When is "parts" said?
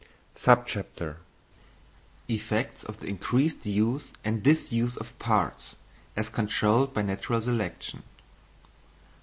5.19-5.75